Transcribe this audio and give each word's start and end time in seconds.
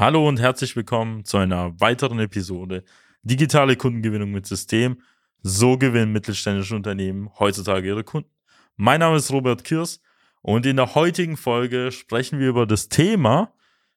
Hallo 0.00 0.26
und 0.26 0.40
herzlich 0.40 0.74
willkommen 0.76 1.26
zu 1.26 1.36
einer 1.36 1.78
weiteren 1.78 2.20
Episode 2.20 2.84
Digitale 3.22 3.76
Kundengewinnung 3.76 4.30
mit 4.30 4.46
System. 4.46 5.02
So 5.42 5.76
gewinnen 5.76 6.10
mittelständische 6.10 6.74
Unternehmen 6.74 7.28
heutzutage 7.38 7.86
ihre 7.86 8.02
Kunden. 8.02 8.30
Mein 8.76 9.00
Name 9.00 9.18
ist 9.18 9.30
Robert 9.30 9.62
Kirs 9.62 10.00
und 10.40 10.64
in 10.64 10.76
der 10.76 10.94
heutigen 10.94 11.36
Folge 11.36 11.92
sprechen 11.92 12.38
wir 12.38 12.48
über 12.48 12.66
das 12.66 12.88
Thema, 12.88 13.52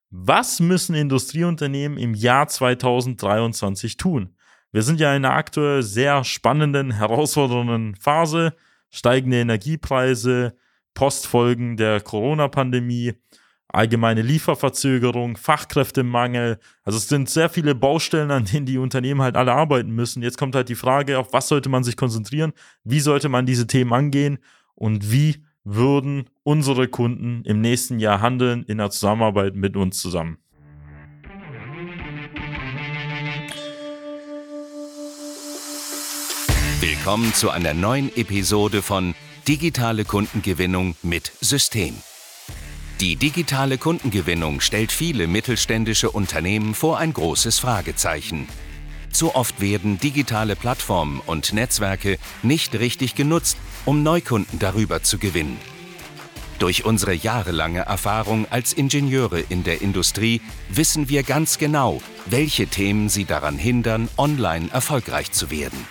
was 0.09 0.59
müssen 0.59 0.93
Industrieunternehmen 0.93 1.97
im 1.97 2.15
Jahr 2.15 2.49
2023 2.49 3.95
tun? 3.95 4.35
Wir 4.73 4.81
sind 4.81 4.99
ja 4.99 5.15
in 5.15 5.23
einer 5.23 5.35
aktuell 5.35 5.83
sehr 5.83 6.25
spannenden, 6.25 6.91
herausfordernden 6.91 7.95
Phase, 7.95 8.57
steigende 8.89 9.39
Energiepreise, 9.39 10.57
Postfolgen 10.95 11.77
der 11.77 12.01
Corona-Pandemie 12.01 13.13
allgemeine 13.67 14.21
Lieferverzögerung, 14.21 15.37
Fachkräftemangel. 15.37 16.59
Also 16.83 16.97
es 16.97 17.09
sind 17.09 17.29
sehr 17.29 17.49
viele 17.49 17.75
Baustellen, 17.75 18.31
an 18.31 18.45
denen 18.45 18.65
die 18.65 18.77
Unternehmen 18.77 19.21
halt 19.21 19.35
alle 19.35 19.53
arbeiten 19.53 19.91
müssen. 19.91 20.21
Jetzt 20.21 20.37
kommt 20.37 20.55
halt 20.55 20.69
die 20.69 20.75
Frage, 20.75 21.17
auf 21.17 21.33
was 21.33 21.47
sollte 21.47 21.69
man 21.69 21.83
sich 21.83 21.97
konzentrieren? 21.97 22.53
Wie 22.83 22.99
sollte 22.99 23.29
man 23.29 23.45
diese 23.45 23.67
Themen 23.67 23.93
angehen? 23.93 24.37
Und 24.75 25.11
wie 25.11 25.43
würden 25.63 26.25
unsere 26.43 26.87
Kunden 26.87 27.43
im 27.45 27.61
nächsten 27.61 27.99
Jahr 27.99 28.21
handeln 28.21 28.63
in 28.63 28.77
der 28.77 28.89
Zusammenarbeit 28.91 29.55
mit 29.55 29.75
uns 29.75 29.99
zusammen? 29.99 30.37
Willkommen 36.79 37.33
zu 37.33 37.49
einer 37.49 37.73
neuen 37.73 38.15
Episode 38.15 38.81
von 38.81 39.15
Digitale 39.47 40.05
Kundengewinnung 40.05 40.95
mit 41.01 41.31
System. 41.39 41.95
Die 43.03 43.17
digitale 43.17 43.77
Kundengewinnung 43.77 44.61
stellt 44.61 44.93
viele 44.93 45.27
mittelständische 45.27 46.09
Unternehmen 46.09 46.73
vor 46.73 46.99
ein 46.99 47.11
großes 47.11 47.59
Fragezeichen. 47.59 48.47
Zu 49.11 49.35
oft 49.35 49.59
werden 49.59 49.99
digitale 49.99 50.55
Plattformen 50.55 51.19
und 51.25 51.51
Netzwerke 51.51 52.17
nicht 52.43 52.75
richtig 52.75 53.13
genutzt, 53.13 53.57
um 53.83 54.03
Neukunden 54.03 54.57
darüber 54.57 55.03
zu 55.03 55.17
gewinnen. 55.17 55.57
Durch 56.59 56.85
unsere 56.85 57.11
jahrelange 57.11 57.81
Erfahrung 57.81 58.47
als 58.49 58.71
Ingenieure 58.71 59.41
in 59.49 59.65
der 59.65 59.81
Industrie 59.81 60.39
wissen 60.69 61.09
wir 61.09 61.23
ganz 61.23 61.57
genau, 61.57 62.01
welche 62.25 62.67
Themen 62.67 63.09
sie 63.09 63.25
daran 63.25 63.57
hindern, 63.57 64.07
online 64.15 64.69
erfolgreich 64.71 65.33
zu 65.33 65.51
werden. 65.51 65.87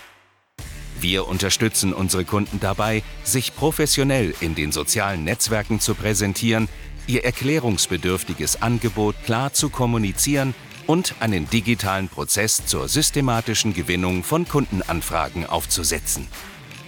Wir 0.99 1.27
unterstützen 1.27 1.93
unsere 1.93 2.23
Kunden 2.23 2.59
dabei, 2.61 3.03
sich 3.23 3.53
professionell 3.55 4.33
in 4.39 4.55
den 4.55 4.71
sozialen 4.71 5.25
Netzwerken 5.25 5.81
zu 5.81 5.95
präsentieren 5.95 6.69
ihr 7.07 7.23
erklärungsbedürftiges 7.23 8.61
Angebot 8.61 9.15
klar 9.25 9.53
zu 9.53 9.69
kommunizieren 9.69 10.53
und 10.87 11.15
einen 11.19 11.49
digitalen 11.49 12.09
Prozess 12.09 12.65
zur 12.65 12.87
systematischen 12.87 13.73
Gewinnung 13.73 14.23
von 14.23 14.47
Kundenanfragen 14.47 15.45
aufzusetzen. 15.45 16.27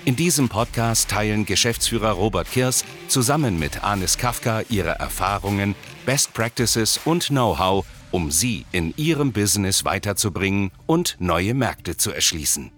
In 0.06 0.16
diesem 0.16 0.50
Podcast 0.50 1.10
teilen 1.10 1.46
Geschäftsführer 1.46 2.12
Robert 2.12 2.52
Kirs 2.52 2.86
zusammen 3.08 3.58
mit 3.58 3.84
Anis 3.84 4.18
Kafka 4.18 4.62
ihre 4.70 4.92
Erfahrungen, 5.00 5.74
Best 6.06 6.34
Practices 6.34 7.00
und 7.06 7.28
Know-how, 7.30 7.86
um 8.12 8.30
sie 8.30 8.66
in 8.72 8.94
ihrem 8.98 9.32
Business 9.32 9.84
weiterzubringen 9.84 10.72
und 10.86 11.18
neue 11.20 11.56
Märkte 11.56 11.98
zu 11.98 12.12
erschließen. 12.12 12.72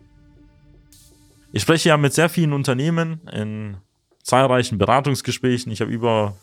Ich 1.52 1.64
spreche 1.64 1.90
ja 1.90 1.98
mit 1.98 2.14
sehr 2.14 2.30
vielen 2.30 2.54
Unternehmen 2.54 3.20
in 3.32 3.78
zahlreichen 4.24 4.78
Beratungsgesprächen. 4.78 5.72
Ich 5.72 5.82
habe 5.82 5.92
über 5.92 6.38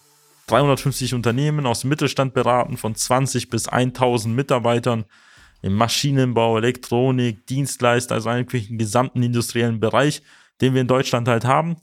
350 0.46 1.14
Unternehmen 1.14 1.66
aus 1.66 1.80
dem 1.80 1.90
Mittelstand 1.90 2.34
beraten, 2.34 2.76
von 2.76 2.94
20 2.94 3.48
bis 3.48 3.68
1000 3.68 4.34
Mitarbeitern 4.34 5.04
im 5.62 5.74
Maschinenbau, 5.74 6.58
Elektronik, 6.58 7.46
Dienstleister, 7.46 8.14
also 8.14 8.28
eigentlich 8.28 8.70
im 8.70 8.78
gesamten 8.78 9.22
industriellen 9.22 9.80
Bereich, 9.80 10.22
den 10.60 10.74
wir 10.74 10.82
in 10.82 10.88
Deutschland 10.88 11.26
halt 11.26 11.44
haben. 11.44 11.76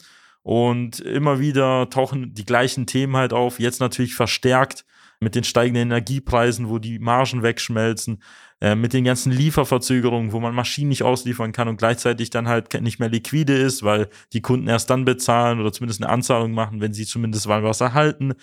Und 0.44 1.00
immer 1.00 1.40
wieder 1.40 1.90
tauchen 1.90 2.34
die 2.34 2.46
gleichen 2.46 2.86
Themen 2.86 3.16
halt 3.16 3.34
auf, 3.34 3.60
jetzt 3.60 3.80
natürlich 3.80 4.16
verstärkt 4.16 4.86
mit 5.22 5.36
den 5.36 5.44
steigenden 5.44 5.84
Energiepreisen, 5.84 6.68
wo 6.68 6.80
die 6.80 7.00
Margen 7.00 7.44
wegschmelzen, 7.44 8.22
äh, 8.60 8.76
mit 8.76 8.92
den 8.92 9.04
ganzen 9.04 9.32
Lieferverzögerungen, 9.32 10.34
wo 10.34 10.40
man 10.40 10.54
Maschinen 10.54 10.90
nicht 10.90 11.04
ausliefern 11.04 11.52
kann 11.52 11.68
und 11.68 11.78
gleichzeitig 11.78 12.32
dann 12.32 12.48
halt 12.48 12.74
nicht 12.82 13.00
mehr 13.00 13.10
liquide 13.10 13.56
ist, 13.56 13.84
weil 13.84 14.10
die 14.34 14.42
Kunden 14.42 14.68
erst 14.68 14.90
dann 14.90 15.06
bezahlen 15.06 15.60
oder 15.60 15.72
zumindest 15.72 16.02
eine 16.02 16.12
Anzahlung 16.12 16.52
machen, 16.52 16.82
wenn 16.82 16.94
sie 16.94 17.06
zumindest 17.06 17.48
mal 17.48 17.64
was 17.64 17.82
erhalten. 17.82 18.34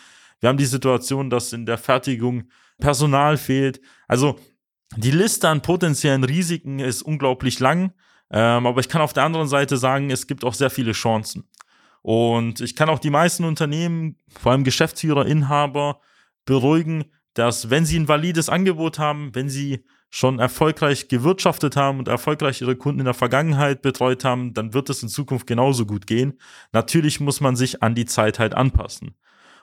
Wir 0.40 0.48
haben 0.48 0.56
die 0.56 0.66
Situation, 0.66 1.30
dass 1.30 1.52
in 1.52 1.66
der 1.66 1.78
Fertigung 1.78 2.44
Personal 2.78 3.36
fehlt. 3.36 3.80
Also 4.06 4.38
die 4.96 5.10
Liste 5.10 5.48
an 5.48 5.62
potenziellen 5.62 6.22
Risiken 6.22 6.78
ist 6.78 7.02
unglaublich 7.02 7.58
lang. 7.58 7.92
Ähm, 8.30 8.66
aber 8.66 8.80
ich 8.80 8.88
kann 8.88 9.02
auf 9.02 9.12
der 9.12 9.24
anderen 9.24 9.48
Seite 9.48 9.76
sagen, 9.76 10.10
es 10.10 10.26
gibt 10.26 10.44
auch 10.44 10.54
sehr 10.54 10.70
viele 10.70 10.92
Chancen. 10.92 11.48
Und 12.02 12.60
ich 12.60 12.76
kann 12.76 12.88
auch 12.88 12.98
die 12.98 13.10
meisten 13.10 13.44
Unternehmen, 13.44 14.16
vor 14.28 14.52
allem 14.52 14.64
Geschäftsführer, 14.64 15.26
Inhaber, 15.26 16.00
beruhigen, 16.48 17.04
dass 17.34 17.68
wenn 17.68 17.84
sie 17.84 17.98
ein 17.98 18.08
valides 18.08 18.48
Angebot 18.48 18.98
haben, 18.98 19.34
wenn 19.34 19.50
sie 19.50 19.84
schon 20.08 20.38
erfolgreich 20.38 21.08
gewirtschaftet 21.08 21.76
haben 21.76 21.98
und 21.98 22.08
erfolgreich 22.08 22.62
ihre 22.62 22.74
Kunden 22.74 23.00
in 23.00 23.04
der 23.04 23.12
Vergangenheit 23.12 23.82
betreut 23.82 24.24
haben, 24.24 24.54
dann 24.54 24.72
wird 24.72 24.88
es 24.88 25.02
in 25.02 25.10
Zukunft 25.10 25.46
genauso 25.46 25.84
gut 25.84 26.06
gehen. 26.06 26.40
Natürlich 26.72 27.20
muss 27.20 27.42
man 27.42 27.54
sich 27.54 27.82
an 27.82 27.94
die 27.94 28.06
Zeit 28.06 28.38
halt 28.38 28.54
anpassen. 28.54 29.14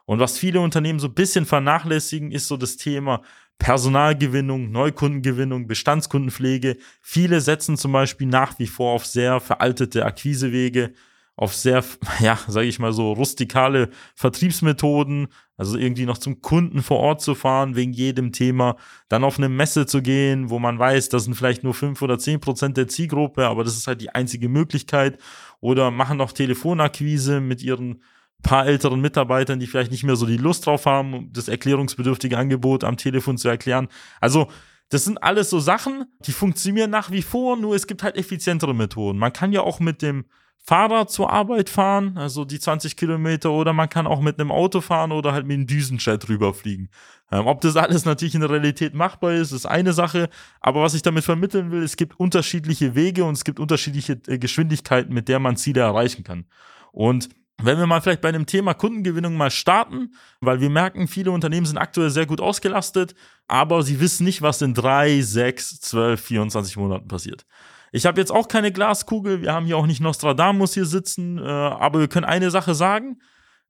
Und 0.05 0.19
was 0.19 0.37
viele 0.37 0.59
Unternehmen 0.59 0.99
so 0.99 1.07
ein 1.07 1.15
bisschen 1.15 1.47
vernachlässigen, 1.47 2.31
ist 2.31 2.47
so 2.47 2.55
das 2.55 2.77
Thema 2.77 3.23
Personalgewinnung, 3.57 4.71
Neukundengewinnung, 4.71 5.65
Bestandskundenpflege. 5.65 6.77
Viele 7.01 7.41
setzen 7.41 7.77
zum 7.77 7.93
Beispiel 7.93 8.27
nach 8.27 8.59
wie 8.59 8.67
vor 8.67 8.93
auf 8.93 9.07
sehr 9.07 9.39
veraltete 9.39 10.05
Akquisewege, 10.05 10.93
auf 11.37 11.53
sehr, 11.53 11.83
ja, 12.19 12.39
sage 12.47 12.67
ich 12.67 12.79
mal 12.79 12.93
so, 12.93 13.11
rustikale 13.13 13.89
Vertriebsmethoden, 14.15 15.27
also 15.57 15.77
irgendwie 15.77 16.05
noch 16.05 16.17
zum 16.17 16.41
Kunden 16.41 16.81
vor 16.81 16.99
Ort 16.99 17.21
zu 17.21 17.35
fahren 17.35 17.75
wegen 17.75 17.93
jedem 17.93 18.31
Thema, 18.31 18.77
dann 19.09 19.23
auf 19.23 19.37
eine 19.37 19.49
Messe 19.49 19.85
zu 19.85 20.01
gehen, 20.01 20.49
wo 20.49 20.59
man 20.59 20.79
weiß, 20.79 21.09
das 21.09 21.25
sind 21.25 21.35
vielleicht 21.35 21.63
nur 21.63 21.73
fünf 21.73 22.01
oder 22.01 22.19
zehn 22.19 22.39
Prozent 22.39 22.77
der 22.77 22.87
Zielgruppe, 22.87 23.47
aber 23.47 23.63
das 23.63 23.77
ist 23.77 23.87
halt 23.87 24.01
die 24.01 24.09
einzige 24.09 24.49
Möglichkeit. 24.49 25.19
Oder 25.61 25.91
machen 25.91 26.17
noch 26.17 26.31
Telefonakquise 26.31 27.41
mit 27.41 27.63
ihren 27.63 28.01
paar 28.43 28.67
älteren 28.67 29.01
Mitarbeitern, 29.01 29.59
die 29.59 29.67
vielleicht 29.67 29.91
nicht 29.91 30.03
mehr 30.03 30.15
so 30.15 30.25
die 30.25 30.37
Lust 30.37 30.65
drauf 30.65 30.85
haben, 30.85 31.31
das 31.33 31.47
erklärungsbedürftige 31.47 32.37
Angebot 32.37 32.83
am 32.83 32.97
Telefon 32.97 33.37
zu 33.37 33.47
erklären. 33.47 33.87
Also 34.21 34.47
das 34.89 35.03
sind 35.03 35.23
alles 35.23 35.49
so 35.49 35.59
Sachen, 35.59 36.05
die 36.19 36.31
funktionieren 36.31 36.91
nach 36.91 37.09
wie 37.09 37.23
vor, 37.23 37.57
nur 37.57 37.75
es 37.75 37.87
gibt 37.87 38.03
halt 38.03 38.17
effizientere 38.17 38.75
Methoden. 38.75 39.17
Man 39.17 39.33
kann 39.33 39.51
ja 39.51 39.61
auch 39.61 39.79
mit 39.79 40.01
dem 40.01 40.25
Fahrrad 40.63 41.11
zur 41.11 41.31
Arbeit 41.31 41.69
fahren, 41.69 42.17
also 42.17 42.43
die 42.43 42.59
20 42.59 42.97
Kilometer, 42.97 43.51
oder 43.51 43.71
man 43.71 43.87
kann 43.87 44.07
auch 44.07 44.19
mit 44.19 44.39
einem 44.39 44.51
Auto 44.51 44.81
fahren 44.81 45.11
oder 45.11 45.31
halt 45.31 45.45
mit 45.45 45.55
einem 45.55 45.67
Düsenjet 45.67 46.27
rüberfliegen. 46.27 46.89
Ähm, 47.31 47.45
ob 47.45 47.61
das 47.61 47.75
alles 47.75 48.05
natürlich 48.05 48.33
in 48.33 48.41
der 48.41 48.49
Realität 48.49 48.95
machbar 48.95 49.33
ist, 49.33 49.51
ist 49.51 49.67
eine 49.67 49.93
Sache, 49.93 50.29
aber 50.59 50.81
was 50.81 50.95
ich 50.95 51.03
damit 51.03 51.23
vermitteln 51.23 51.71
will, 51.71 51.83
es 51.83 51.97
gibt 51.97 52.19
unterschiedliche 52.19 52.95
Wege 52.95 53.25
und 53.25 53.33
es 53.33 53.43
gibt 53.43 53.59
unterschiedliche 53.59 54.19
äh, 54.27 54.39
Geschwindigkeiten, 54.39 55.13
mit 55.13 55.27
der 55.27 55.39
man 55.39 55.55
Ziele 55.55 55.81
erreichen 55.81 56.23
kann. 56.23 56.45
Und 56.91 57.29
wenn 57.61 57.77
wir 57.77 57.87
mal 57.87 58.01
vielleicht 58.01 58.21
bei 58.21 58.29
einem 58.29 58.45
Thema 58.45 58.73
Kundengewinnung 58.73 59.37
mal 59.37 59.51
starten, 59.51 60.13
weil 60.41 60.59
wir 60.59 60.69
merken, 60.69 61.07
viele 61.07 61.31
Unternehmen 61.31 61.65
sind 61.65 61.77
aktuell 61.77 62.09
sehr 62.09 62.25
gut 62.25 62.41
ausgelastet, 62.41 63.15
aber 63.47 63.81
sie 63.83 63.99
wissen 63.99 64.25
nicht, 64.25 64.41
was 64.41 64.61
in 64.61 64.73
drei, 64.73 65.21
sechs, 65.21 65.79
zwölf, 65.79 66.21
24 66.21 66.75
Monaten 66.77 67.07
passiert. 67.07 67.45
Ich 67.91 68.05
habe 68.05 68.19
jetzt 68.19 68.31
auch 68.31 68.47
keine 68.47 68.71
Glaskugel, 68.71 69.41
wir 69.41 69.53
haben 69.53 69.65
hier 69.65 69.77
auch 69.77 69.87
nicht 69.87 70.01
Nostradamus 70.01 70.73
hier 70.73 70.85
sitzen, 70.85 71.37
äh, 71.37 71.41
aber 71.41 71.99
wir 71.99 72.07
können 72.07 72.25
eine 72.25 72.51
Sache 72.51 72.75
sagen, 72.75 73.19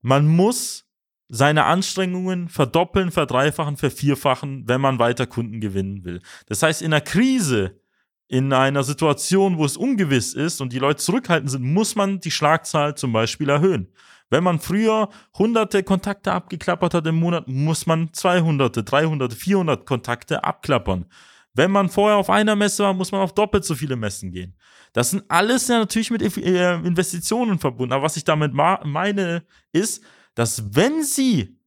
man 0.02 0.28
muss 0.28 0.86
seine 1.28 1.66
Anstrengungen 1.66 2.50
verdoppeln, 2.50 3.12
verdreifachen, 3.12 3.78
vervierfachen, 3.78 4.68
wenn 4.68 4.81
man 4.81 5.00
weiter 5.00 5.26
Kunden 5.26 5.59
gewinnen 5.59 6.03
will. 6.03 6.22
Das 6.47 6.62
heißt, 6.62 6.82
in 6.82 6.94
einer 6.94 7.02
Krise, 7.02 7.79
in 8.28 8.53
einer 8.53 8.84
Situation, 8.84 9.58
wo 9.58 9.66
es 9.66 9.78
ungewiss 9.78 10.34
ist 10.34 10.61
und 10.61 10.73
die 10.73 10.79
Leute 10.79 11.02
zurückhaltend 11.02 11.52
sind, 11.52 11.64
muss 11.64 11.96
man 11.96 12.20
die 12.20 12.32
Schlagzahl 12.32 12.96
zum 12.96 13.11
Beispiel 13.14 13.50
erhöhen. 13.50 13.91
Wenn 14.29 14.44
man 14.44 14.59
früher 14.59 15.09
hunderte 15.38 15.84
Kontakte 15.84 16.32
abgeklappert 16.32 16.96
hat 16.96 17.08
im 17.08 17.16
Monat, 17.16 17.47
muss 17.47 17.85
man 17.85 18.11
200, 18.11 18.91
300, 18.91 19.34
400 19.34 19.85
Kontakte 19.85 20.44
abklappern. 20.44 21.06
Wenn 21.55 21.72
man 21.72 21.90
vorher 21.90 22.17
auf 22.17 22.29
einer 22.29 22.55
Messe 22.55 22.84
war, 22.84 22.93
muss 22.93 23.11
man 23.11 23.22
auf 23.22 23.34
doppelt 23.34 23.63
so 23.63 23.75
viele 23.75 23.96
Messen 23.96 24.29
gehen. 24.31 24.55
Das 24.93 25.11
sind 25.11 25.23
alles 25.29 25.67
ja 25.69 25.79
natürlich 25.79 26.11
mit 26.11 26.22
äh, 26.22 26.75
Investitionen 26.75 27.59
verbunden. 27.59 27.93
Aber 27.93 28.03
was 28.03 28.17
ich 28.17 28.25
damit 28.25 28.53
meine, 28.53 29.43
ist, 29.72 30.03
dass 30.35 30.75
wenn 30.75 31.03
Sie 31.03 31.57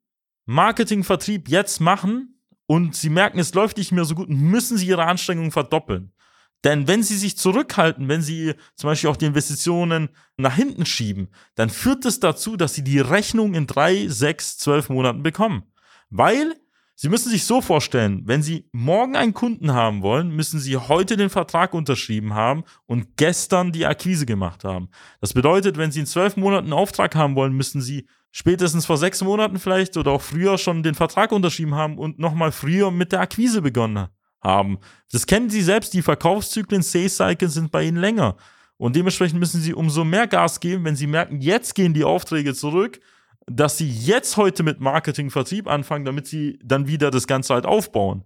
Marketing, 0.44 1.05
Vertrieb 1.05 1.49
jetzt 1.49 1.81
machen 1.81 2.38
und 2.67 2.96
Sie 2.96 3.08
merken, 3.08 3.38
es 3.38 3.55
läuft 3.55 3.79
nicht 3.79 3.93
mehr 3.93 4.05
so 4.05 4.14
gut, 4.14 4.29
müssen 4.29 4.76
Sie 4.76 4.87
Ihre 4.87 5.06
Anstrengungen 5.06 5.50
verdoppeln. 5.50 6.12
Denn 6.64 6.87
wenn 6.88 7.02
Sie 7.02 7.17
sich 7.17 7.38
zurückhalten, 7.38 8.08
wenn 8.08 8.20
Sie 8.20 8.55
zum 8.75 8.88
Beispiel 8.88 9.08
auch 9.08 9.17
die 9.17 9.26
Investitionen 9.26 10.11
nach 10.37 10.55
hinten 10.55 10.84
schieben, 10.84 11.29
dann 11.55 11.70
führt 11.70 12.05
es 12.05 12.20
das 12.20 12.37
dazu, 12.37 12.56
dass 12.56 12.75
Sie 12.75 12.84
die 12.84 12.99
Rechnung 12.99 13.55
in 13.55 13.67
drei, 13.67 14.08
sechs, 14.08 14.58
zwölf 14.58 14.88
Monaten 14.91 15.23
bekommen. 15.23 15.62
Weil 16.11 16.56
Sie 17.00 17.09
müssen 17.09 17.31
sich 17.31 17.45
so 17.45 17.61
vorstellen, 17.61 18.23
wenn 18.25 18.43
Sie 18.43 18.69
morgen 18.73 19.15
einen 19.15 19.33
Kunden 19.33 19.73
haben 19.73 20.03
wollen, 20.03 20.31
müssen 20.31 20.59
Sie 20.59 20.77
heute 20.77 21.17
den 21.17 21.31
Vertrag 21.31 21.73
unterschrieben 21.73 22.35
haben 22.35 22.65
und 22.87 23.17
gestern 23.17 23.71
die 23.71 23.87
Akquise 23.87 24.27
gemacht 24.27 24.65
haben. 24.65 24.89
Das 25.21 25.33
bedeutet, 25.33 25.77
wenn 25.77 25.93
Sie 25.93 26.00
in 26.00 26.06
zwölf 26.06 26.37
Monaten 26.37 26.67
einen 26.67 26.73
Auftrag 26.73 27.15
haben 27.15 27.37
wollen, 27.37 27.53
müssen 27.53 27.81
Sie 27.81 28.09
spätestens 28.33 28.85
vor 28.85 28.97
sechs 28.97 29.23
Monaten 29.23 29.61
vielleicht 29.61 29.97
oder 29.97 30.11
auch 30.11 30.23
früher 30.23 30.59
schon 30.59 30.83
den 30.83 30.97
Vertrag 30.97 31.31
unterschrieben 31.31 31.77
haben 31.77 31.99
und 31.99 32.19
nochmal 32.19 32.50
früher 32.50 32.91
mit 32.91 33.12
der 33.12 33.21
Akquise 33.21 33.62
begonnen 33.62 34.09
haben. 34.43 34.79
Das 35.12 35.25
kennen 35.25 35.51
Sie 35.51 35.62
selbst, 35.62 35.94
die 35.94 36.03
Verkaufszyklen, 36.03 36.83
Sales 36.83 37.17
Cycles 37.17 37.55
sind 37.55 37.71
bei 37.71 37.85
Ihnen 37.85 37.99
länger. 37.99 38.35
Und 38.77 38.97
dementsprechend 38.97 39.39
müssen 39.39 39.61
Sie 39.61 39.73
umso 39.73 40.03
mehr 40.03 40.27
Gas 40.27 40.59
geben, 40.59 40.85
wenn 40.85 40.97
Sie 40.97 41.06
merken, 41.06 41.41
jetzt 41.41 41.77
gehen 41.77 41.94
die 41.94 42.03
Aufträge 42.03 42.55
zurück 42.55 42.99
dass 43.49 43.79
sie 43.79 43.89
jetzt 43.89 44.37
heute 44.37 44.62
mit 44.62 44.81
Marketing, 44.81 45.31
Vertrieb 45.31 45.69
anfangen, 45.69 46.05
damit 46.05 46.27
sie 46.27 46.59
dann 46.62 46.87
wieder 46.87 47.11
das 47.11 47.27
Ganze 47.27 47.55
halt 47.55 47.67
aufbauen. 47.67 48.25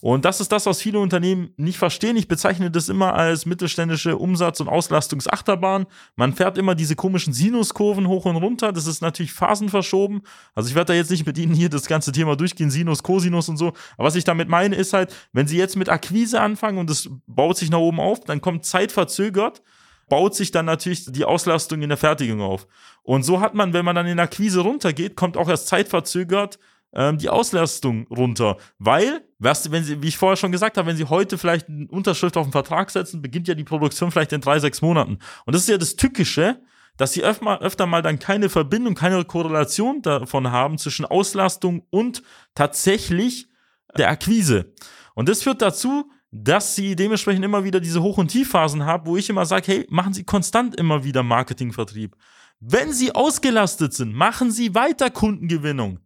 Und 0.00 0.24
das 0.24 0.40
ist 0.40 0.52
das, 0.52 0.66
was 0.66 0.80
viele 0.80 1.00
Unternehmen 1.00 1.50
nicht 1.56 1.76
verstehen. 1.76 2.16
Ich 2.16 2.28
bezeichne 2.28 2.70
das 2.70 2.88
immer 2.88 3.14
als 3.14 3.46
mittelständische 3.46 4.16
Umsatz- 4.16 4.60
und 4.60 4.68
Auslastungsachterbahn. 4.68 5.86
Man 6.14 6.34
fährt 6.34 6.56
immer 6.56 6.76
diese 6.76 6.94
komischen 6.94 7.32
Sinuskurven 7.32 8.06
hoch 8.06 8.24
und 8.24 8.36
runter. 8.36 8.72
Das 8.72 8.86
ist 8.86 9.02
natürlich 9.02 9.32
phasenverschoben. 9.32 10.22
Also 10.54 10.68
ich 10.68 10.76
werde 10.76 10.92
da 10.92 10.96
jetzt 10.96 11.10
nicht 11.10 11.26
mit 11.26 11.36
Ihnen 11.36 11.52
hier 11.52 11.68
das 11.68 11.86
ganze 11.86 12.12
Thema 12.12 12.36
durchgehen, 12.36 12.70
Sinus, 12.70 13.02
Cosinus 13.02 13.48
und 13.48 13.56
so. 13.56 13.72
Aber 13.96 14.06
was 14.06 14.14
ich 14.14 14.22
damit 14.22 14.48
meine, 14.48 14.76
ist 14.76 14.92
halt, 14.92 15.12
wenn 15.32 15.48
Sie 15.48 15.58
jetzt 15.58 15.74
mit 15.74 15.88
Akquise 15.88 16.40
anfangen 16.40 16.78
und 16.78 16.90
es 16.90 17.10
baut 17.26 17.56
sich 17.56 17.70
nach 17.70 17.78
oben 17.78 17.98
auf, 17.98 18.20
dann 18.20 18.40
kommt 18.40 18.66
zeitverzögert 18.66 19.62
baut 20.08 20.34
sich 20.34 20.50
dann 20.50 20.66
natürlich 20.66 21.04
die 21.06 21.24
Auslastung 21.24 21.82
in 21.82 21.88
der 21.88 21.98
Fertigung 21.98 22.40
auf. 22.40 22.66
Und 23.02 23.22
so 23.22 23.40
hat 23.40 23.54
man, 23.54 23.72
wenn 23.72 23.84
man 23.84 23.96
dann 23.96 24.06
in 24.06 24.16
der 24.16 24.24
Akquise 24.24 24.60
runtergeht, 24.60 25.16
kommt 25.16 25.36
auch 25.36 25.48
erst 25.48 25.68
zeitverzögert 25.68 26.58
ähm, 26.94 27.18
die 27.18 27.28
Auslastung 27.28 28.06
runter. 28.08 28.56
Weil, 28.78 29.22
weißt 29.38 29.70
wenn 29.70 29.84
Sie, 29.84 30.02
wie 30.02 30.08
ich 30.08 30.16
vorher 30.16 30.36
schon 30.36 30.52
gesagt 30.52 30.76
habe, 30.76 30.88
wenn 30.88 30.96
Sie 30.96 31.04
heute 31.04 31.38
vielleicht 31.38 31.68
eine 31.68 31.86
Unterschrift 31.88 32.36
auf 32.36 32.46
den 32.46 32.52
Vertrag 32.52 32.90
setzen, 32.90 33.22
beginnt 33.22 33.48
ja 33.48 33.54
die 33.54 33.64
Produktion 33.64 34.10
vielleicht 34.10 34.32
in 34.32 34.40
drei, 34.40 34.58
sechs 34.58 34.82
Monaten. 34.82 35.18
Und 35.44 35.54
das 35.54 35.62
ist 35.62 35.68
ja 35.68 35.78
das 35.78 35.96
Tückische, 35.96 36.60
dass 36.98 37.12
sie 37.12 37.24
öfter, 37.24 37.62
öfter 37.62 37.86
mal 37.86 38.02
dann 38.02 38.18
keine 38.18 38.50
Verbindung, 38.50 38.94
keine 38.94 39.24
Korrelation 39.24 40.02
davon 40.02 40.50
haben 40.50 40.76
zwischen 40.76 41.06
Auslastung 41.06 41.86
und 41.90 42.22
tatsächlich 42.54 43.48
der 43.96 44.10
Akquise. 44.10 44.74
Und 45.14 45.28
das 45.28 45.42
führt 45.42 45.62
dazu, 45.62 46.10
dass 46.30 46.74
sie 46.74 46.94
dementsprechend 46.94 47.44
immer 47.44 47.64
wieder 47.64 47.80
diese 47.80 48.02
Hoch- 48.02 48.18
und 48.18 48.28
Tiefphasen 48.28 48.84
haben, 48.84 49.06
wo 49.06 49.16
ich 49.16 49.30
immer 49.30 49.46
sage, 49.46 49.72
hey, 49.72 49.86
machen 49.88 50.12
Sie 50.12 50.24
konstant 50.24 50.76
immer 50.76 51.04
wieder 51.04 51.22
Marketingvertrieb. 51.22 52.16
Wenn 52.60 52.92
Sie 52.92 53.14
ausgelastet 53.14 53.94
sind, 53.94 54.12
machen 54.14 54.50
Sie 54.50 54.74
weiter 54.74 55.10
Kundengewinnung. 55.10 56.00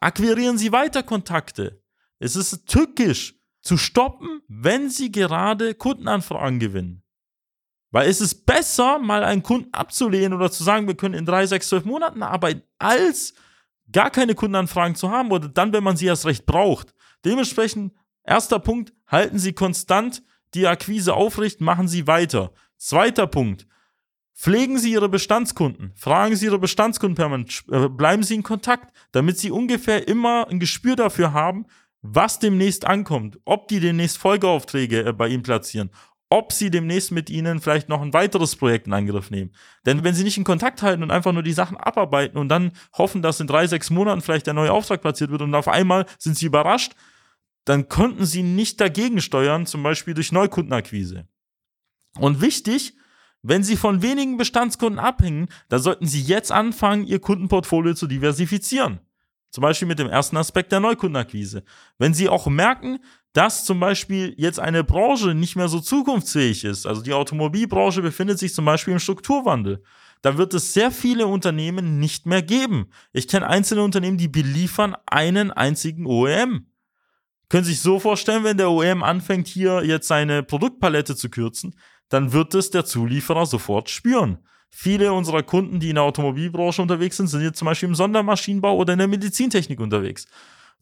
Akquirieren 0.00 0.58
Sie 0.58 0.72
weiter 0.72 1.02
Kontakte. 1.02 1.82
Es 2.18 2.34
ist 2.34 2.66
tückisch 2.66 3.38
zu 3.60 3.76
stoppen, 3.76 4.40
wenn 4.48 4.90
Sie 4.90 5.12
gerade 5.12 5.74
Kundenanfragen 5.74 6.58
gewinnen. 6.58 7.02
Weil 7.92 8.08
es 8.08 8.20
ist 8.20 8.46
besser, 8.46 8.98
mal 8.98 9.22
einen 9.22 9.42
Kunden 9.42 9.72
abzulehnen 9.72 10.32
oder 10.32 10.50
zu 10.50 10.64
sagen, 10.64 10.88
wir 10.88 10.96
können 10.96 11.14
in 11.14 11.26
drei, 11.26 11.46
sechs, 11.46 11.68
zwölf 11.68 11.84
Monaten 11.84 12.22
arbeiten, 12.22 12.62
als 12.78 13.34
gar 13.92 14.10
keine 14.10 14.34
Kundenanfragen 14.34 14.96
zu 14.96 15.10
haben 15.10 15.30
oder 15.30 15.48
dann, 15.48 15.72
wenn 15.72 15.84
man 15.84 15.96
sie 15.96 16.06
erst 16.06 16.24
recht 16.24 16.46
braucht. 16.46 16.94
Dementsprechend 17.24 17.92
Erster 18.24 18.58
Punkt, 18.58 18.92
halten 19.06 19.38
Sie 19.38 19.52
konstant 19.52 20.22
die 20.54 20.66
Akquise 20.66 21.14
aufrecht, 21.14 21.60
machen 21.60 21.88
Sie 21.88 22.06
weiter. 22.06 22.52
Zweiter 22.76 23.26
Punkt, 23.26 23.66
pflegen 24.34 24.78
Sie 24.78 24.92
Ihre 24.92 25.08
Bestandskunden, 25.08 25.92
fragen 25.96 26.36
Sie 26.36 26.46
Ihre 26.46 26.58
Bestandskunden 26.58 27.16
permanent, 27.16 27.64
äh, 27.70 27.88
bleiben 27.88 28.22
Sie 28.22 28.34
in 28.34 28.42
Kontakt, 28.42 28.92
damit 29.12 29.38
Sie 29.38 29.50
ungefähr 29.50 30.08
immer 30.08 30.48
ein 30.48 30.60
Gespür 30.60 30.96
dafür 30.96 31.32
haben, 31.32 31.66
was 32.02 32.38
demnächst 32.38 32.84
ankommt, 32.84 33.38
ob 33.44 33.68
die 33.68 33.80
demnächst 33.80 34.18
Folgeaufträge 34.18 35.04
äh, 35.04 35.12
bei 35.12 35.28
Ihnen 35.28 35.42
platzieren, 35.42 35.90
ob 36.32 36.50
sie 36.50 36.70
demnächst 36.70 37.12
mit 37.12 37.28
ihnen 37.28 37.60
vielleicht 37.60 37.90
noch 37.90 38.00
ein 38.00 38.14
weiteres 38.14 38.56
Projekt 38.56 38.86
in 38.86 38.94
Angriff 38.94 39.30
nehmen. 39.30 39.52
Denn 39.84 40.02
wenn 40.02 40.14
sie 40.14 40.24
nicht 40.24 40.38
in 40.38 40.44
Kontakt 40.44 40.80
halten 40.80 41.02
und 41.02 41.10
einfach 41.10 41.32
nur 41.32 41.42
die 41.42 41.52
Sachen 41.52 41.76
abarbeiten 41.76 42.38
und 42.38 42.48
dann 42.48 42.72
hoffen, 42.94 43.20
dass 43.20 43.38
in 43.40 43.46
drei, 43.46 43.66
sechs 43.66 43.90
Monaten 43.90 44.22
vielleicht 44.22 44.46
der 44.46 44.54
neue 44.54 44.72
Auftrag 44.72 45.02
platziert 45.02 45.30
wird 45.30 45.42
und 45.42 45.54
auf 45.54 45.68
einmal 45.68 46.06
sind 46.18 46.38
sie 46.38 46.46
überrascht, 46.46 46.94
dann 47.64 47.88
konnten 47.88 48.26
sie 48.26 48.42
nicht 48.42 48.80
dagegen 48.80 49.20
steuern, 49.20 49.66
zum 49.66 49.82
Beispiel 49.82 50.14
durch 50.14 50.32
Neukundenakquise. 50.32 51.26
Und 52.18 52.40
wichtig, 52.40 52.94
wenn 53.42 53.64
Sie 53.64 53.76
von 53.76 54.02
wenigen 54.02 54.36
Bestandskunden 54.36 55.00
abhängen, 55.00 55.48
dann 55.68 55.82
sollten 55.82 56.06
Sie 56.06 56.22
jetzt 56.22 56.52
anfangen, 56.52 57.06
Ihr 57.06 57.18
Kundenportfolio 57.18 57.94
zu 57.94 58.06
diversifizieren. 58.06 59.00
Zum 59.50 59.62
Beispiel 59.62 59.88
mit 59.88 59.98
dem 59.98 60.08
ersten 60.08 60.36
Aspekt 60.36 60.72
der 60.72 60.80
Neukundenakquise. 60.80 61.64
Wenn 61.98 62.14
Sie 62.14 62.28
auch 62.28 62.46
merken, 62.46 63.00
dass 63.32 63.64
zum 63.64 63.80
Beispiel 63.80 64.34
jetzt 64.38 64.60
eine 64.60 64.84
Branche 64.84 65.34
nicht 65.34 65.56
mehr 65.56 65.68
so 65.68 65.80
zukunftsfähig 65.80 66.64
ist, 66.64 66.86
also 66.86 67.02
die 67.02 67.12
Automobilbranche 67.12 68.00
befindet 68.00 68.38
sich 68.38 68.54
zum 68.54 68.64
Beispiel 68.64 68.92
im 68.92 69.00
Strukturwandel, 69.00 69.82
da 70.22 70.38
wird 70.38 70.54
es 70.54 70.72
sehr 70.72 70.92
viele 70.92 71.26
Unternehmen 71.26 71.98
nicht 71.98 72.26
mehr 72.26 72.42
geben. 72.42 72.90
Ich 73.12 73.26
kenne 73.26 73.48
einzelne 73.48 73.82
Unternehmen, 73.82 74.18
die 74.18 74.28
beliefern 74.28 74.96
einen 75.06 75.50
einzigen 75.50 76.06
OEM. 76.06 76.66
Können 77.52 77.64
Sie 77.64 77.72
sich 77.72 77.82
so 77.82 78.00
vorstellen, 78.00 78.44
wenn 78.44 78.56
der 78.56 78.70
OEM 78.70 79.02
anfängt, 79.02 79.46
hier 79.46 79.84
jetzt 79.84 80.08
seine 80.08 80.42
Produktpalette 80.42 81.14
zu 81.14 81.28
kürzen, 81.28 81.74
dann 82.08 82.32
wird 82.32 82.54
es 82.54 82.70
der 82.70 82.86
Zulieferer 82.86 83.44
sofort 83.44 83.90
spüren. 83.90 84.38
Viele 84.70 85.12
unserer 85.12 85.42
Kunden, 85.42 85.78
die 85.78 85.90
in 85.90 85.96
der 85.96 86.04
Automobilbranche 86.04 86.80
unterwegs 86.80 87.18
sind, 87.18 87.26
sind 87.26 87.42
jetzt 87.42 87.58
zum 87.58 87.66
Beispiel 87.66 87.90
im 87.90 87.94
Sondermaschinenbau 87.94 88.74
oder 88.74 88.94
in 88.94 89.00
der 89.00 89.08
Medizintechnik 89.08 89.80
unterwegs. 89.80 90.26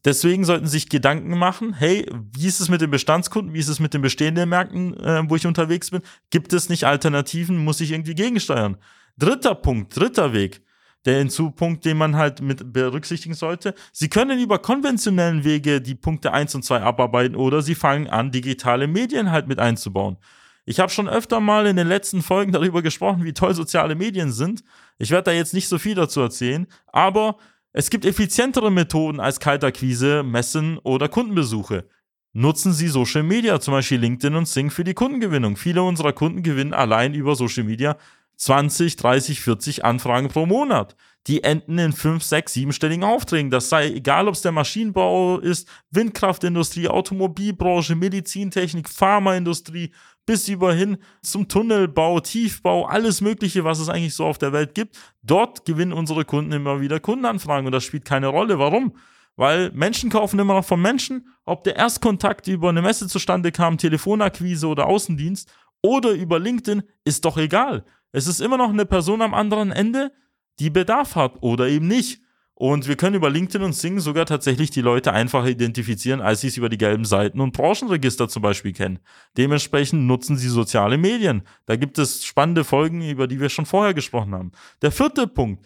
Deswegen 0.05 0.45
sollten 0.45 0.65
sich 0.65 0.87
Gedanken 0.87 1.37
machen, 1.37 1.73
hey, 1.73 2.09
wie 2.31 2.47
ist 2.47 2.61
es 2.61 2.69
mit 2.69 2.79
den 2.79 2.89
Bestandskunden, 2.89 3.53
wie 3.53 3.59
ist 3.59 3.67
es 3.67 3.81
mit 3.81 3.93
den 3.93 4.01
bestehenden 4.01 4.47
Märkten, 4.47 4.97
äh, 4.97 5.23
wo 5.27 5.35
ich 5.35 5.45
unterwegs 5.45 5.91
bin? 5.91 5.99
Gibt 6.29 6.53
es 6.53 6.69
nicht 6.69 6.85
Alternativen? 6.85 7.57
Muss 7.65 7.81
ich 7.81 7.91
irgendwie 7.91 8.15
gegensteuern? 8.15 8.77
Dritter 9.17 9.55
Punkt, 9.55 9.93
dritter 9.99 10.31
Weg 10.31 10.61
der 11.05 11.17
Hinzupunkt, 11.17 11.85
den 11.85 11.97
man 11.97 12.15
halt 12.15 12.41
mit 12.41 12.73
berücksichtigen 12.73 13.33
sollte. 13.33 13.73
Sie 13.91 14.09
können 14.09 14.39
über 14.39 14.59
konventionellen 14.59 15.43
Wege 15.43 15.81
die 15.81 15.95
Punkte 15.95 16.31
1 16.33 16.55
und 16.55 16.63
2 16.63 16.81
abarbeiten 16.81 17.35
oder 17.35 17.61
sie 17.61 17.75
fangen 17.75 18.07
an, 18.07 18.31
digitale 18.31 18.87
Medien 18.87 19.31
halt 19.31 19.47
mit 19.47 19.59
einzubauen. 19.59 20.17
Ich 20.65 20.79
habe 20.79 20.91
schon 20.91 21.09
öfter 21.09 21.39
mal 21.39 21.65
in 21.65 21.75
den 21.75 21.87
letzten 21.87 22.21
Folgen 22.21 22.51
darüber 22.53 22.81
gesprochen, 22.81 23.23
wie 23.23 23.33
toll 23.33 23.53
soziale 23.53 23.95
Medien 23.95 24.31
sind. 24.31 24.63
Ich 24.97 25.11
werde 25.11 25.25
da 25.25 25.31
jetzt 25.31 25.53
nicht 25.53 25.67
so 25.67 25.79
viel 25.79 25.95
dazu 25.95 26.21
erzählen, 26.21 26.67
aber 26.87 27.37
es 27.73 27.89
gibt 27.89 28.05
effizientere 28.05 28.69
Methoden 28.69 29.19
als 29.19 29.39
Kaltakquise, 29.39 30.23
Messen 30.23 30.77
oder 30.79 31.07
Kundenbesuche. 31.07 31.85
Nutzen 32.33 32.71
Sie 32.71 32.87
Social 32.87 33.23
Media, 33.23 33.59
zum 33.59 33.73
Beispiel 33.73 33.99
LinkedIn 33.99 34.35
und 34.35 34.47
Sing 34.47 34.69
für 34.69 34.83
die 34.83 34.93
Kundengewinnung. 34.93 35.57
Viele 35.57 35.83
unserer 35.83 36.13
Kunden 36.13 36.43
gewinnen 36.43 36.73
allein 36.73 37.13
über 37.13 37.35
Social 37.35 37.65
Media 37.65 37.97
20, 38.41 38.95
30, 38.95 39.39
40 39.41 39.85
Anfragen 39.85 40.27
pro 40.27 40.47
Monat. 40.47 40.95
Die 41.27 41.43
enden 41.43 41.77
in 41.77 41.93
5, 41.93 42.23
6, 42.23 42.55
7-stelligen 42.55 43.03
Aufträgen. 43.03 43.51
Das 43.51 43.69
sei 43.69 43.91
egal, 43.91 44.27
ob 44.27 44.33
es 44.33 44.41
der 44.41 44.51
Maschinenbau 44.51 45.37
ist, 45.37 45.67
Windkraftindustrie, 45.91 46.87
Automobilbranche, 46.87 47.95
Medizintechnik, 47.95 48.89
Pharmaindustrie, 48.89 49.91
bis 50.25 50.47
überhin 50.47 50.97
zum 51.21 51.47
Tunnelbau, 51.47 52.19
Tiefbau, 52.19 52.85
alles 52.85 53.21
Mögliche, 53.21 53.63
was 53.63 53.77
es 53.77 53.89
eigentlich 53.89 54.15
so 54.15 54.25
auf 54.25 54.39
der 54.39 54.53
Welt 54.53 54.73
gibt. 54.73 54.97
Dort 55.21 55.63
gewinnen 55.65 55.93
unsere 55.93 56.25
Kunden 56.25 56.51
immer 56.51 56.81
wieder 56.81 56.99
Kundenanfragen 56.99 57.67
und 57.67 57.73
das 57.73 57.83
spielt 57.83 58.05
keine 58.05 58.27
Rolle. 58.27 58.57
Warum? 58.57 58.95
Weil 59.35 59.69
Menschen 59.73 60.09
kaufen 60.09 60.39
immer 60.39 60.55
noch 60.55 60.65
von 60.65 60.81
Menschen, 60.81 61.27
ob 61.45 61.63
der 61.63 61.75
Erstkontakt 61.75 62.47
über 62.47 62.69
eine 62.69 62.81
Messe 62.81 63.07
zustande 63.07 63.51
kam, 63.51 63.77
Telefonakquise 63.77 64.65
oder 64.65 64.87
Außendienst 64.87 65.47
oder 65.83 66.11
über 66.11 66.39
LinkedIn, 66.39 66.81
ist 67.03 67.25
doch 67.25 67.37
egal. 67.37 67.85
Es 68.11 68.27
ist 68.27 68.41
immer 68.41 68.57
noch 68.57 68.69
eine 68.69 68.85
Person 68.85 69.21
am 69.21 69.33
anderen 69.33 69.71
Ende, 69.71 70.11
die 70.59 70.69
Bedarf 70.69 71.15
hat 71.15 71.41
oder 71.41 71.67
eben 71.67 71.87
nicht. 71.87 72.21
Und 72.53 72.87
wir 72.87 72.95
können 72.95 73.15
über 73.15 73.31
LinkedIn 73.31 73.63
und 73.63 73.73
Sing 73.73 73.99
sogar 73.99 74.27
tatsächlich 74.27 74.69
die 74.69 74.81
Leute 74.81 75.13
einfacher 75.13 75.47
identifizieren, 75.47 76.21
als 76.21 76.41
sie 76.41 76.47
es 76.47 76.57
über 76.57 76.69
die 76.69 76.77
gelben 76.77 77.05
Seiten 77.05 77.39
und 77.39 77.53
Branchenregister 77.53 78.29
zum 78.29 78.43
Beispiel 78.43 78.71
kennen. 78.71 78.99
Dementsprechend 79.35 80.05
nutzen 80.05 80.37
sie 80.37 80.47
soziale 80.47 80.99
Medien. 80.99 81.41
Da 81.65 81.75
gibt 81.75 81.97
es 81.97 82.23
spannende 82.23 82.63
Folgen, 82.63 83.01
über 83.01 83.25
die 83.25 83.39
wir 83.39 83.49
schon 83.49 83.65
vorher 83.65 83.95
gesprochen 83.95 84.35
haben. 84.35 84.51
Der 84.83 84.91
vierte 84.91 85.25
Punkt. 85.25 85.65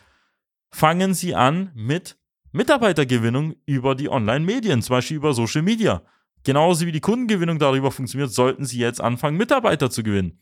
Fangen 0.69 1.13
Sie 1.13 1.35
an 1.35 1.71
mit 1.73 2.17
Mitarbeitergewinnung 2.53 3.55
über 3.65 3.95
die 3.95 4.09
Online-Medien, 4.09 4.81
zum 4.81 4.95
Beispiel 4.95 5.17
über 5.17 5.33
Social 5.33 5.61
Media. 5.61 6.01
Genauso 6.43 6.85
wie 6.85 6.91
die 6.93 7.01
Kundengewinnung 7.01 7.59
darüber 7.59 7.91
funktioniert, 7.91 8.31
sollten 8.31 8.65
Sie 8.65 8.79
jetzt 8.79 9.01
anfangen, 9.01 9.35
Mitarbeiter 9.35 9.89
zu 9.89 10.03
gewinnen. 10.03 10.39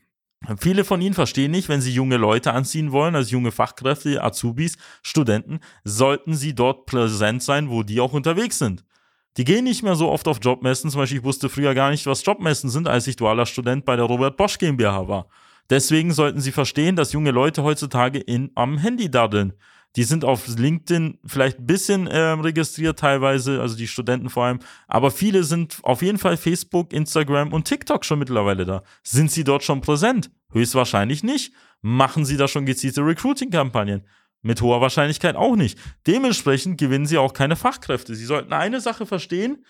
Viele 0.58 0.84
von 0.84 1.00
ihnen 1.00 1.14
verstehen 1.14 1.50
nicht, 1.50 1.68
wenn 1.68 1.80
sie 1.80 1.92
junge 1.92 2.16
Leute 2.16 2.52
anziehen 2.52 2.92
wollen, 2.92 3.14
also 3.14 3.30
junge 3.30 3.52
Fachkräfte, 3.52 4.22
Azubis, 4.22 4.76
Studenten, 5.02 5.60
sollten 5.84 6.34
sie 6.34 6.54
dort 6.54 6.86
präsent 6.86 7.42
sein, 7.42 7.70
wo 7.70 7.82
die 7.82 8.00
auch 8.00 8.12
unterwegs 8.12 8.58
sind. 8.58 8.84
Die 9.36 9.44
gehen 9.44 9.64
nicht 9.64 9.82
mehr 9.82 9.96
so 9.96 10.10
oft 10.10 10.28
auf 10.28 10.38
Jobmessen. 10.40 10.90
Zum 10.90 11.00
Beispiel, 11.00 11.18
ich 11.18 11.24
wusste 11.24 11.48
früher 11.48 11.74
gar 11.74 11.90
nicht, 11.90 12.06
was 12.06 12.24
Jobmessen 12.24 12.70
sind, 12.70 12.86
als 12.86 13.06
ich 13.06 13.16
dualer 13.16 13.46
Student 13.46 13.84
bei 13.84 13.96
der 13.96 14.04
Robert 14.04 14.36
Bosch 14.36 14.58
GmbH 14.58 15.08
war. 15.08 15.26
Deswegen 15.70 16.12
sollten 16.12 16.40
sie 16.40 16.52
verstehen, 16.52 16.94
dass 16.94 17.12
junge 17.12 17.30
Leute 17.30 17.62
heutzutage 17.62 18.18
in, 18.18 18.50
am 18.54 18.78
Handy 18.78 19.10
daddeln. 19.10 19.54
Die 19.96 20.02
sind 20.02 20.24
auf 20.24 20.48
LinkedIn 20.48 21.18
vielleicht 21.24 21.60
ein 21.60 21.66
bisschen 21.66 22.06
äh, 22.08 22.18
registriert 22.18 22.98
teilweise, 22.98 23.60
also 23.60 23.76
die 23.76 23.86
Studenten 23.86 24.28
vor 24.28 24.44
allem. 24.44 24.58
Aber 24.88 25.10
viele 25.10 25.44
sind 25.44 25.78
auf 25.82 26.02
jeden 26.02 26.18
Fall 26.18 26.36
Facebook, 26.36 26.92
Instagram 26.92 27.52
und 27.52 27.66
TikTok 27.66 28.04
schon 28.04 28.18
mittlerweile 28.18 28.64
da. 28.64 28.82
Sind 29.04 29.30
sie 29.30 29.44
dort 29.44 29.62
schon 29.62 29.80
präsent? 29.80 30.30
Höchstwahrscheinlich 30.52 31.22
nicht. 31.22 31.52
Machen 31.80 32.24
sie 32.24 32.36
da 32.36 32.48
schon 32.48 32.66
gezielte 32.66 33.02
Recruiting-Kampagnen? 33.02 34.04
Mit 34.42 34.60
hoher 34.60 34.80
Wahrscheinlichkeit 34.80 35.36
auch 35.36 35.56
nicht. 35.56 35.78
Dementsprechend 36.06 36.78
gewinnen 36.78 37.06
sie 37.06 37.18
auch 37.18 37.32
keine 37.32 37.56
Fachkräfte. 37.56 38.14
Sie 38.14 38.24
sollten 38.24 38.52
eine 38.52 38.80
Sache 38.80 39.06
verstehen. 39.06 39.64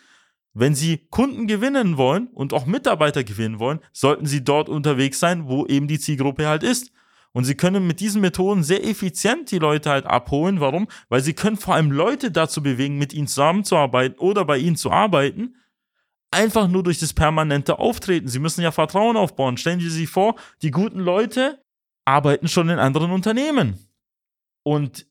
Wenn 0.57 0.76
Sie 0.76 0.99
Kunden 1.11 1.49
gewinnen 1.49 1.97
wollen 1.97 2.28
und 2.28 2.52
auch 2.52 2.64
Mitarbeiter 2.64 3.25
gewinnen 3.25 3.59
wollen, 3.59 3.81
sollten 3.93 4.26
Sie 4.26 4.45
dort 4.45 4.69
unterwegs 4.69 5.19
sein, 5.19 5.49
wo 5.49 5.66
eben 5.66 5.88
die 5.88 5.99
Zielgruppe 5.99 6.47
halt 6.47 6.62
ist. 6.62 6.93
Und 7.35 7.45
sie 7.45 7.57
können 7.57 7.87
mit 7.87 7.99
diesen 7.99 8.21
Methoden 8.21 8.62
sehr 8.62 8.87
effizient 8.87 9.50
die 9.50 9.59
Leute 9.59 9.91
halt 9.91 10.07
abholen. 10.07 10.61
Warum? 10.61 10.87
Weil 11.09 11.21
sie 11.21 11.35
können 11.35 11.57
vor 11.57 11.75
allem 11.75 11.91
Leute 11.91 12.31
dazu 12.31 12.62
bewegen, 12.62 12.97
mit 12.97 13.12
ihnen 13.12 13.26
zusammenzuarbeiten 13.26 14.19
oder 14.19 14.45
bei 14.45 14.57
ihnen 14.57 14.76
zu 14.76 14.93
arbeiten. 14.93 15.57
Einfach 16.31 16.69
nur 16.69 16.85
durch 16.85 17.00
das 17.00 17.12
permanente 17.12 17.81
Auftreten. 17.81 18.29
Sie 18.29 18.38
müssen 18.38 18.62
ja 18.62 18.71
Vertrauen 18.71 19.17
aufbauen. 19.17 19.57
Stellen 19.57 19.81
Sie 19.81 19.91
sich 19.91 20.09
vor, 20.09 20.37
die 20.62 20.71
guten 20.71 21.00
Leute 21.00 21.61
arbeiten 22.05 22.47
schon 22.47 22.69
in 22.69 22.79
anderen 22.79 23.11
Unternehmen. 23.11 23.79
Und 24.62 25.07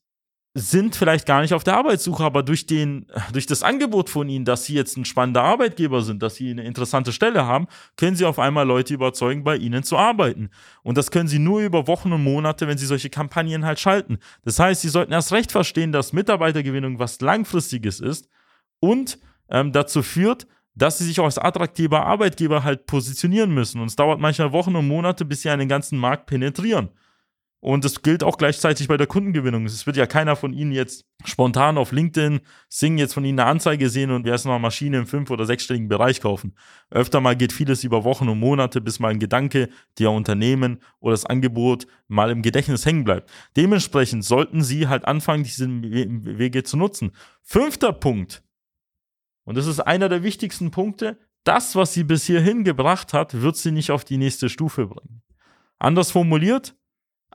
sind 0.55 0.95
vielleicht 0.95 1.25
gar 1.25 1.41
nicht 1.41 1.53
auf 1.53 1.63
der 1.63 1.77
Arbeitssuche, 1.77 2.23
aber 2.23 2.43
durch, 2.43 2.67
den, 2.67 3.07
durch 3.31 3.47
das 3.47 3.63
Angebot 3.63 4.11
von 4.11 4.29
ihnen, 4.29 4.45
dass 4.45 4.65
sie 4.65 4.75
jetzt 4.75 4.97
ein 4.97 5.05
spannender 5.05 5.41
Arbeitgeber 5.41 6.03
sind, 6.03 6.21
dass 6.21 6.35
sie 6.35 6.51
eine 6.51 6.63
interessante 6.63 7.11
Stelle 7.11 7.47
haben, 7.47 7.65
können 7.97 8.15
sie 8.15 8.25
auf 8.25 8.37
einmal 8.37 8.67
Leute 8.67 8.93
überzeugen, 8.93 9.43
bei 9.43 9.57
ihnen 9.57 9.81
zu 9.81 9.97
arbeiten. 9.97 10.51
Und 10.83 10.97
das 10.97 11.09
können 11.09 11.27
sie 11.27 11.39
nur 11.39 11.61
über 11.61 11.87
Wochen 11.87 12.13
und 12.13 12.23
Monate, 12.23 12.67
wenn 12.67 12.77
sie 12.77 12.85
solche 12.85 13.09
Kampagnen 13.09 13.65
halt 13.65 13.79
schalten. 13.79 14.19
Das 14.43 14.59
heißt, 14.59 14.81
sie 14.81 14.89
sollten 14.89 15.11
erst 15.11 15.31
recht 15.31 15.51
verstehen, 15.51 15.91
dass 15.91 16.13
Mitarbeitergewinnung 16.13 16.99
was 16.99 17.19
Langfristiges 17.19 17.99
ist 17.99 18.29
und 18.79 19.17
ähm, 19.49 19.71
dazu 19.71 20.03
führt, 20.03 20.45
dass 20.75 20.99
sie 20.99 21.05
sich 21.05 21.19
auch 21.19 21.25
als 21.25 21.39
attraktiver 21.39 22.05
Arbeitgeber 22.05 22.63
halt 22.63 22.85
positionieren 22.85 23.51
müssen. 23.51 23.81
Und 23.81 23.87
es 23.87 23.95
dauert 23.95 24.19
manchmal 24.19 24.51
Wochen 24.51 24.75
und 24.75 24.87
Monate, 24.87 25.25
bis 25.25 25.41
sie 25.41 25.49
einen 25.49 25.67
ganzen 25.67 25.97
Markt 25.97 26.27
penetrieren. 26.27 26.89
Und 27.63 27.85
das 27.85 28.01
gilt 28.01 28.25
auch 28.25 28.37
gleichzeitig 28.37 28.89
bei 28.89 28.97
der 28.97 29.07
Kundengewinnung. 29.07 29.65
Es 29.65 29.85
wird 29.85 29.95
ja 29.95 30.05
keiner 30.05 30.35
von 30.35 30.51
Ihnen 30.51 30.73
jetzt 30.73 31.05
spontan 31.23 31.77
auf 31.77 31.93
LinkedIn 31.93 32.41
singen, 32.67 32.97
jetzt 32.97 33.13
von 33.13 33.23
Ihnen 33.23 33.39
eine 33.39 33.49
Anzeige 33.49 33.89
sehen 33.89 34.11
und 34.11 34.27
erst 34.27 34.45
mal 34.45 34.59
Maschine 34.59 34.97
im 34.97 35.07
fünf- 35.07 35.31
oder 35.31 35.45
sechsstelligen 35.45 35.87
Bereich 35.87 36.19
kaufen. 36.19 36.57
Öfter 36.89 37.21
mal 37.21 37.37
geht 37.37 37.53
vieles 37.53 37.85
über 37.85 38.03
Wochen 38.03 38.27
und 38.27 38.37
Monate, 38.37 38.81
bis 38.81 38.99
mal 38.99 39.11
ein 39.11 39.19
Gedanke, 39.19 39.69
der 39.97 40.11
Unternehmen 40.11 40.81
oder 40.99 41.13
das 41.13 41.25
Angebot 41.25 41.87
mal 42.09 42.31
im 42.31 42.41
Gedächtnis 42.41 42.85
hängen 42.85 43.05
bleibt. 43.05 43.31
Dementsprechend 43.55 44.25
sollten 44.25 44.61
Sie 44.61 44.89
halt 44.89 45.05
anfangen, 45.05 45.45
diese 45.45 45.65
Wege 45.69 46.63
zu 46.63 46.75
nutzen. 46.75 47.13
Fünfter 47.43 47.93
Punkt. 47.93 48.43
Und 49.45 49.55
das 49.55 49.67
ist 49.67 49.79
einer 49.79 50.09
der 50.09 50.21
wichtigsten 50.21 50.69
Punkte. 50.71 51.17
Das, 51.45 51.77
was 51.77 51.93
Sie 51.93 52.03
bis 52.03 52.25
hierhin 52.25 52.65
gebracht 52.65 53.13
hat, 53.13 53.41
wird 53.41 53.55
Sie 53.55 53.71
nicht 53.71 53.91
auf 53.91 54.03
die 54.03 54.17
nächste 54.17 54.49
Stufe 54.49 54.87
bringen. 54.87 55.21
Anders 55.79 56.11
formuliert, 56.11 56.75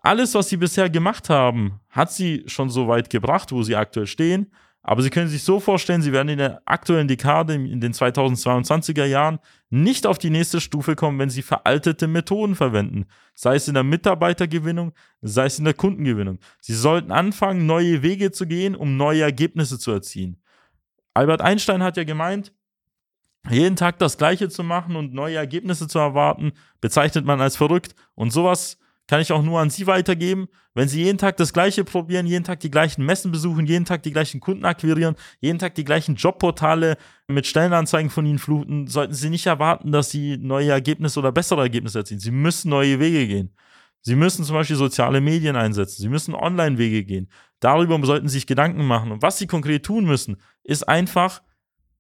alles, 0.03 0.35
was 0.35 0.49
sie 0.49 0.57
bisher 0.57 0.91
gemacht 0.91 1.29
haben, 1.31 1.81
hat 1.91 2.13
sie 2.13 2.45
schon 2.47 2.71
so 2.71 2.89
weit 2.89 3.11
gebracht, 3.11 3.53
wo 3.53 3.63
sie 3.63 3.77
aktuell 3.77 4.07
stehen. 4.07 4.51
Aber 4.89 5.03
Sie 5.03 5.11
können 5.11 5.29
sich 5.29 5.43
so 5.43 5.61
vorstellen, 5.61 6.01
Sie 6.01 6.13
werden 6.13 6.31
in 6.31 6.39
der 6.39 6.63
aktuellen 6.65 7.09
Dekade, 7.09 7.53
in 7.53 7.79
den 7.79 7.93
2022er 7.93 9.05
Jahren, 9.05 9.39
nicht 9.69 10.07
auf 10.07 10.17
die 10.17 10.31
nächste 10.31 10.63
Stufe 10.63 10.97
kommen, 10.97 11.19
wenn 11.19 11.29
Sie 11.29 11.43
veraltete 11.43 12.07
Methoden 12.07 12.55
verwenden. 12.55 13.05
Sei 13.35 13.57
es 13.57 13.69
in 13.69 13.75
der 13.75 13.83
Mitarbeitergewinnung, 13.83 14.93
sei 15.21 15.45
es 15.45 15.59
in 15.59 15.67
der 15.67 15.75
Kundengewinnung. 15.75 16.39
Sie 16.63 16.73
sollten 16.73 17.13
anfangen, 17.13 17.67
neue 17.67 18.03
Wege 18.03 18.31
zu 18.31 18.47
gehen, 18.47 18.75
um 18.75 18.97
neue 18.97 19.21
Ergebnisse 19.21 19.79
zu 19.79 19.91
erzielen. 19.91 20.41
Albert 21.13 21.43
Einstein 21.43 21.83
hat 21.83 21.99
ja 21.99 22.05
gemeint, 22.05 22.55
jeden 23.51 23.77
Tag 23.77 23.99
das 23.99 24.17
Gleiche 24.17 24.49
zu 24.49 24.63
machen 24.63 24.97
und 24.97 25.13
neue 25.13 25.37
Ergebnisse 25.37 25.87
zu 25.87 25.99
erwarten, 25.99 26.53
bezeichnet 26.81 27.27
man 27.27 27.43
als 27.43 27.57
verrückt. 27.57 27.95
Und 28.15 28.33
sowas 28.33 28.79
kann 29.09 29.21
ich 29.21 29.33
auch 29.33 29.43
nur 29.43 29.59
an 29.59 29.71
Sie 29.71 29.87
weitergeben. 29.87 30.49
Wenn 30.75 30.87
Sie 30.87 31.03
jeden 31.03 31.19
Tag 31.19 31.37
das 31.39 31.53
Gleiche 31.53 31.83
probieren, 31.83 32.27
jeden 32.27 32.45
Tag 32.45 32.61
die 32.61 32.71
gleichen 32.71 33.05
Messen 33.05 33.33
besuchen, 33.33 33.67
jeden 33.67 33.87
Tag 33.87 34.03
die 34.05 34.13
gleichen 34.13 34.39
Kunden 34.39 34.65
akquirieren, 34.65 35.17
jeden 35.41 35.59
Tag 35.59 35.75
die 35.75 35.85
gleichen 35.85 36.15
Jobportale 36.15 36.97
mit 37.27 37.47
Stellenanzeigen 37.47 38.11
von 38.11 38.27
Ihnen 38.27 38.39
fluten, 38.39 38.87
sollten 38.87 39.15
Sie 39.15 39.31
nicht 39.31 39.47
erwarten, 39.47 39.91
dass 39.91 40.11
Sie 40.11 40.37
neue 40.37 40.71
Ergebnisse 40.71 41.19
oder 41.19 41.33
bessere 41.33 41.63
Ergebnisse 41.63 42.01
erzielen. 42.01 42.21
Sie 42.21 42.31
müssen 42.31 42.69
neue 42.69 43.01
Wege 43.01 43.27
gehen. 43.27 43.51
Sie 44.03 44.15
müssen 44.15 44.45
zum 44.45 44.55
Beispiel 44.55 44.77
soziale 44.77 45.21
Medien 45.21 45.57
einsetzen. 45.57 46.03
Sie 46.03 46.09
müssen 46.09 46.35
Online-Wege 46.35 47.05
gehen. 47.05 47.29
Darüber 47.61 47.99
sollten 48.07 48.29
Sie 48.29 48.35
sich 48.35 48.47
Gedanken 48.47 48.87
machen. 48.87 49.11
Und 49.11 49.23
was 49.23 49.39
Sie 49.39 49.47
konkret 49.47 49.85
tun 49.85 50.05
müssen, 50.05 50.37
ist 50.63 50.89
einfach 50.89 51.43